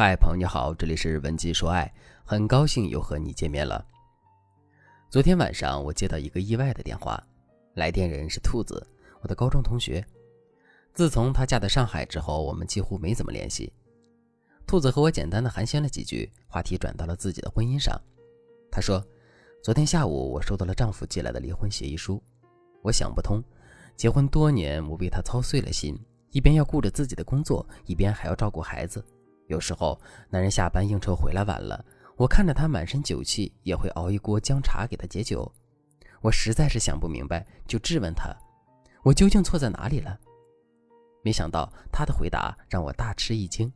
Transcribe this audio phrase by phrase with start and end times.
[0.00, 1.92] 嗨，朋友你好，这里是文姬说爱，
[2.24, 3.84] 很高兴又和你见面了。
[5.10, 7.20] 昨天晚上我接到一个意外的电话，
[7.74, 8.80] 来电人是兔子，
[9.20, 10.06] 我的高中同学。
[10.94, 13.72] 自从她嫁到上海之后，我们几乎没怎么联系。
[14.68, 18.00] 兔子和我简单的寒暄了几句，话题转到了自己的婚姻上。
[18.70, 19.04] 她说，
[19.64, 22.22] 昨天下午我收到了丈夫寄来的离婚协议书，
[22.82, 23.42] 我想不通，
[23.96, 25.98] 结婚多年，我为他操碎了心，
[26.30, 29.04] 一边要顾着自己的工作，一边还要照顾孩子。
[29.48, 31.84] 有时候，男人下班应酬回来晚了，
[32.16, 35.50] 我看着他满身酒气，也会熬一锅姜茶给他解酒。
[36.20, 38.34] 我实在是想不明白，就质问他
[39.02, 40.18] ：“我究竟错在哪里了？”
[41.24, 43.72] 没想到他的回答让我大吃一惊。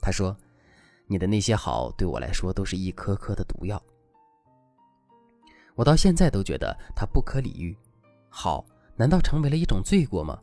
[0.00, 0.36] 他说
[1.06, 3.82] ：“你的那些好，对我来说都是一颗颗的毒药。”
[5.76, 7.76] 我到现在都觉得他不可理喻。
[8.28, 8.64] 好，
[8.96, 10.38] 难道成为了一种罪过吗？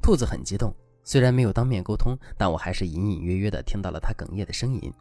[0.00, 0.74] 兔子很激动。
[1.04, 4.92] 虽然没有当面沟通，但我还是隐隐约约地听到了他哽咽的声音。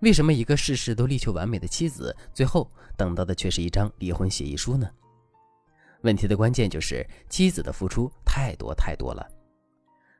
[0.00, 4.90] 为什么一个事事都力求完美的妻子，最后等到的却是一张离婚协议书呢？
[6.02, 9.26] 问题的关键就是妻子的付出太多太多了。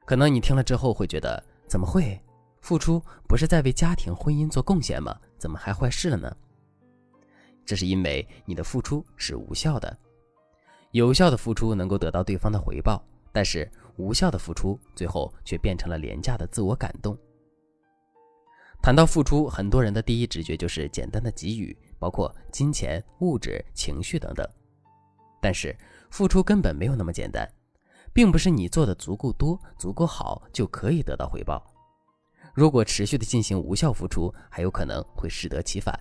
[0.06, 2.18] 可能你听了之后会觉得，怎么会？
[2.60, 5.14] 付出不是在为家庭婚姻做贡献吗？
[5.36, 6.34] 怎么还坏事了呢？
[7.66, 9.98] 这是因为你的付出是无效的。
[10.92, 13.68] 有效的付出能够得到对方的回报，但是。
[13.96, 17.16] 无效的付出，最后却变成了廉价的自我感动。
[18.82, 24.46] 谈到付出，很多人的第一直觉就是简单的给予，包括金钱、物质、情绪等等。
[25.40, 25.74] 但是，
[26.10, 27.50] 付出根本没有那么简单，
[28.12, 31.64] 并不是你做的足够多、足够好就可以得到回报。
[32.52, 35.98] 如果持续的进行无效付出，还有可能会适得其反。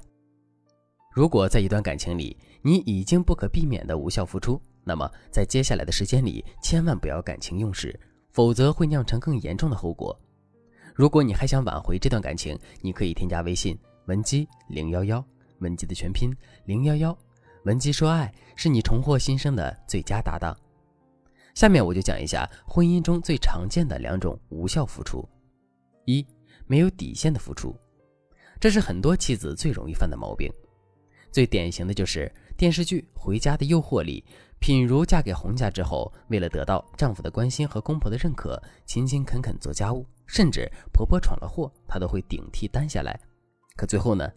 [1.14, 7.98] 如果在一段感情里，你已经不可避免的无效付出，那么，在接下来的时间里，千万不要感情用事，
[8.32, 10.20] 否则会酿成更严重的后果。
[10.96, 15.24] 如果你还想挽回这段感情，你可以添加微信文姬零幺幺，
[15.60, 17.16] 文姬的全拼零幺幺，
[17.66, 20.58] 文姬说爱是你重获新生的最佳搭档。
[21.54, 25.24] 下面我就讲一下婚姻中最常见的两种无效付出：
[26.06, 26.26] 一、
[26.66, 27.76] 没有底线的付出，
[28.60, 30.52] 这是很多妻子最容易犯的毛病。
[31.34, 34.24] 最典型的就是电视剧《回家的诱惑》里。
[34.60, 43.20] 品如嫁给洪家之后，为了得到丈夫的关心和公婆的认可，勤勤恳恳做家务，甚至婆婆闯了祸，她都会顶替担下来。
[43.76, 44.32] 可最后呢，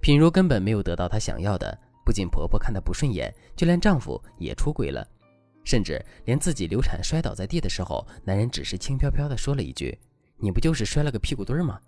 [0.00, 5.06] 品如根本没有得到她想要的，不仅婆婆看她不顺眼，就连丈夫也出轨了，
[5.62, 9.96] 甚至连自己流产摔倒在地的时候，男人只是轻飘飘地说了一句
[10.40, 11.78] ：“你不就是摔了个屁股墩儿吗？”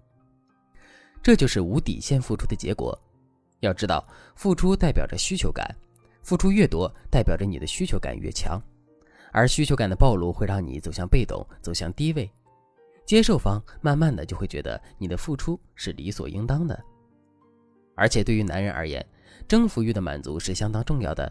[1.23, 2.97] 这就是无底线付出的结果。
[3.63, 4.07] 要知道，
[4.37, 5.67] 付出代表着需求感。
[6.23, 8.61] 付出越多，代表着你的需求感越强，
[9.33, 12.31] 而需求感的暴露会让你走向被动，走向低位。
[13.05, 16.81] 接受方慢慢的就会觉得你的付出是理所应当的。
[17.97, 19.05] 而且对于男人而言，
[19.49, 21.31] 征服欲的满足是相当重要的。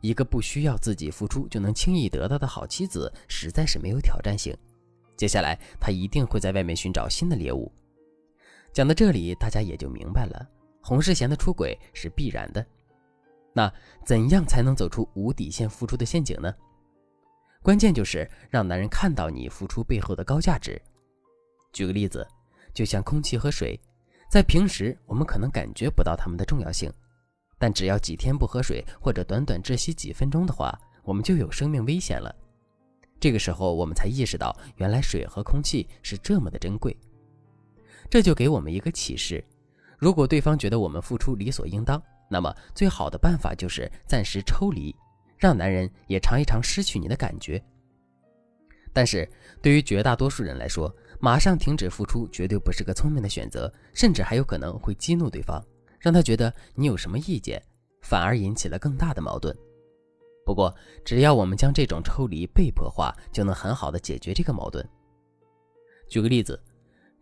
[0.00, 4.52] 一个不需要自己付出就能轻易得到的好妻子，实在是没有挑战性。
[5.16, 7.70] 接下来他一定会在外面寻找新的猎物。
[8.72, 10.48] 讲到这里，大家也就明白了，
[10.82, 12.64] 洪世贤的出轨是必然的。
[13.54, 13.72] 那
[14.04, 16.54] 怎样才能走出无底线付出的陷阱呢？
[17.62, 20.80] 关键就是让男人看到你付出背后的高价值。
[21.72, 22.26] 举个例子，
[22.74, 23.78] 就像空气和水，
[24.28, 26.92] 在平时我们可能感觉不到它们的重要性，
[27.58, 32.34] 但只要几天不喝水或者短短窒息几分钟的话，我们就有生命危险了。
[33.20, 36.96] 这个时候我们才意识到，原来水和空气是这么的珍贵。
[38.10, 39.44] 这就给我们一个启示：
[40.02, 44.92] 如果对方觉得我们付出理所应当，那么，最好的办法就是暂时抽离，
[45.38, 47.62] 让男人也尝一尝失去你的感觉。
[48.92, 49.30] 但是，
[49.62, 55.64] 对于绝大多数人来说，马上停止付出绝对不是个聪明的选择，甚至还有可能会激怒对方，
[56.00, 57.62] 让他觉得你有什么意见，
[58.00, 59.56] 反而引起了更大的矛盾。
[60.44, 60.74] 不过，
[61.04, 64.84] 只要我们将这种抽离被迫化，就能很好的解决这个矛盾。
[66.08, 66.60] 举个例子，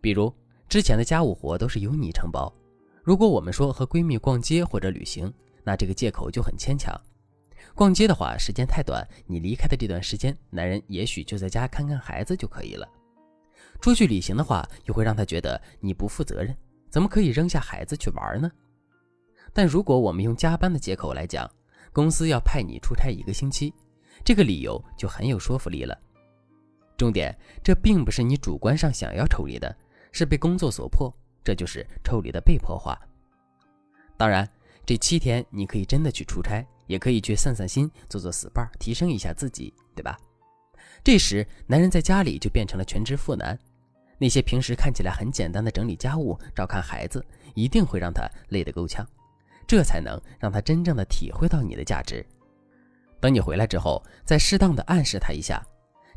[0.01, 0.33] 比如
[0.67, 2.51] 之前的家务活都是由你承包。
[3.03, 5.33] 如果我们说和闺蜜逛街或者旅行，
[5.63, 6.93] 那这个借口就很牵强。
[7.73, 12.87] 逛街的话，时间太短，你离开的这段时间，男人也许就在家看看孩子就可以了。
[13.79, 16.55] 出去旅行的话，又会让他觉得你不负责任，
[16.89, 18.51] 怎么可以扔下孩子去玩呢？
[19.53, 21.49] 但如果我们用加班的借口来讲，
[21.91, 23.73] 公司要派你出差一个星期，
[24.23, 25.97] 这个理由就很有说服力了。
[26.97, 29.75] 重点，这并不是你主观上想要抽离的，
[30.11, 31.11] 是被工作所迫。
[31.43, 32.97] 这就是抽离的被迫化。
[34.17, 34.47] 当然，
[34.85, 40.17] 这七天你可以真的去出差，也可以去散散心、做做 SPA，提升一下自己，对吧？
[41.03, 43.57] 这时，男人在家里就变成了全职妇男，
[44.19, 49.03] 那些平时看起来很简单的整理家务、照看孩子，一定会让他累得够呛，
[49.65, 52.23] 这才能让他真正的体会到你的价值。
[53.19, 55.63] 等你回来之后，再适当的暗示他一下，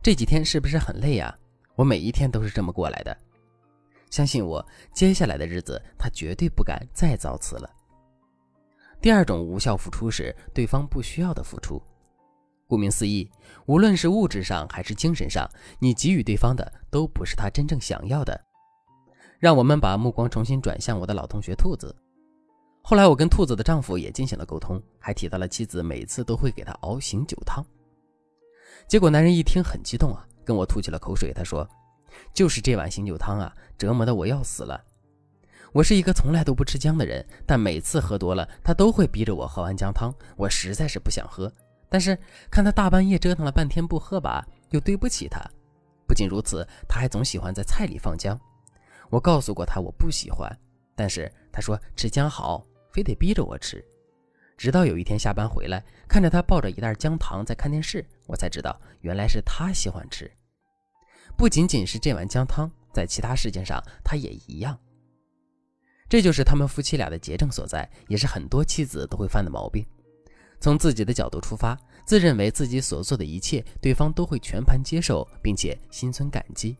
[0.02, 1.34] 这几天是不是很累呀？
[1.76, 3.16] 我每一天都是这么过来的。
[4.14, 7.68] 相信我，接下来的日子他绝对不敢再造次了。
[9.00, 11.82] 第二种无效付出是对方不需要的付出。
[12.68, 13.28] 顾名思义，
[13.66, 15.50] 无论是物质上还是精神上，
[15.80, 18.40] 你给予对方的都不是他真正想要的。
[19.40, 21.92] 让我们把目光重新转向我的老同学兔子。
[22.82, 27.66] 后来我跟兔子的丈夫也进行了沟通，还提到了妻子每次都会给他熬醒酒汤。
[28.86, 31.32] 结果男人一听很激动啊，跟我吐起了口水。
[31.32, 31.68] 他说
[32.32, 34.82] ：“就是这碗醒酒汤啊，折磨的我要死了。
[35.72, 41.52] 我是一个从来都不吃姜的人，但每次喝多了，他都会逼着我喝完姜汤，我实在是不想喝。”
[41.90, 42.18] 但是
[42.50, 45.40] 看他大半夜折腾了半天不喝吧，又对不起他。
[46.06, 48.38] 不仅如此，他还总喜欢在菜里放姜。
[49.10, 50.50] 我告诉过他我不喜欢，
[50.96, 53.84] 但是他说吃姜好，非得逼着我吃。
[54.56, 60.30] 直到有一天下班回来，看着他抱着一袋姜糖在看电视，我才知道原来是他喜欢吃。
[61.36, 64.78] 不仅仅是这碗姜汤，在其他事情上他也一样。
[66.08, 69.84] 这就是他们夫妻俩的结症所在，也是很多妻子都会犯的毛病。
[70.60, 71.76] 从自己的角度出发，
[72.06, 76.76] 自认为自己所做的一切，对方都会全盘接受，并且心存感激。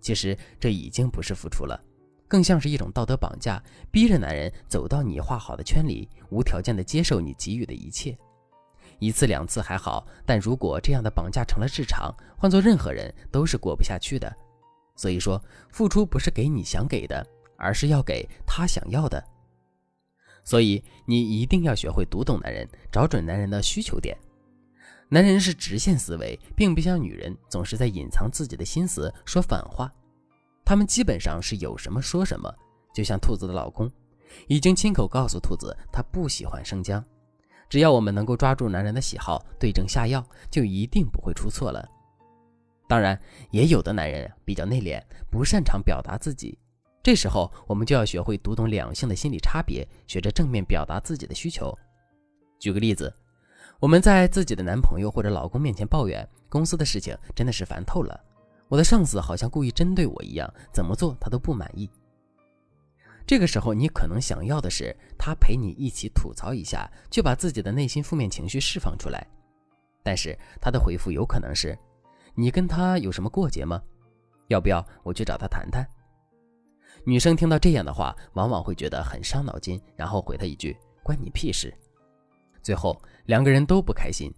[0.00, 1.80] 其实这已经不是付出了，
[2.26, 8.16] 更像是一种道德绑架，逼着男人走到你画好的圈里，无条件的接受你给予的一切。
[8.98, 14.34] 一次两次还好，但如果这样的绑架成了日常，换做任何人都是过不下去的。
[14.96, 17.26] 所以说，付出不是给你想给的，
[17.58, 19.22] 而是要给他想要的。
[20.42, 24.16] 所以你一定要学会读懂男人，找准男人的需求点。
[25.08, 29.92] 男人是直线思维，并不像女人总是在隐藏自己的心思，说反话。
[30.64, 32.52] 他们基本上是有什么说什么。
[32.94, 33.90] 就像兔子的老公，
[34.48, 37.04] 已经亲口告诉兔子，他不喜欢生姜。
[37.68, 41.86] 只要我们能够抓住男人的喜好，对症下药，就一定不会出错了。
[42.88, 43.20] 当然，
[43.50, 46.58] 也有的男人比较内敛，不擅长表达自己。
[47.02, 51.76] 这时候，我们就要学会读懂两性的心理差别，学着正面表达自己的需求。
[52.58, 53.12] 举个例子，
[53.80, 58.18] 我们在自己的男朋友或者老公面前抱怨公司的事情真的是烦透了，
[58.68, 61.90] 我的上司好像故意针对我一样，怎么做他都不满意。
[63.26, 69.26] 这个时候，你可能想要的是他陪你一起吐槽一下，去把自己的内心负面情绪释放出来。
[70.04, 71.76] 但是他的回复有可能是
[72.36, 73.82] ：“你跟他有什么过节吗？
[74.46, 75.84] 要不要我去找他谈谈？”
[77.04, 81.74] 女生听到这样的话，往往会觉得很伤脑筋，然后回他一句“关你屁事”。
[82.62, 84.32] 最后两个人都不开心，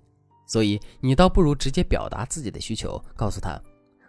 [0.46, 3.60] 所以你倒不如直接表达自己的需求，告诉他：“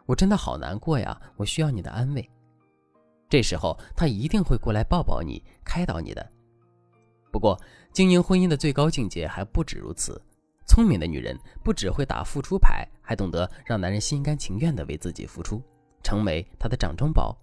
[0.07, 2.29] 我真的好难过呀，我需要你的安慰。”
[3.29, 6.31] 这时候他一定会过来抱抱你，开导你的。
[7.31, 7.55] 不过，
[7.93, 10.19] 经营婚姻的最高境界还不止如此。
[10.65, 15.61] 聪明的女人不只会打付出牌，还懂得让男人心甘情愿地为自己付出，
[16.03, 17.37] 成为他的掌中宝。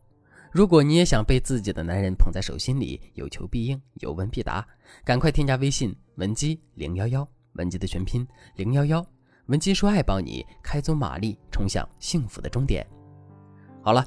[0.52, 4.66] 如果你也想被自己的男人捧在手心里，有求必应，有问必答，
[5.04, 9.04] 赶快添加微信文姬零幺幺，文姬的全拼零幺幺，
[9.46, 12.86] 文姬说爱帮你开足马力，冲向幸福的终点。
[13.82, 14.06] 好了，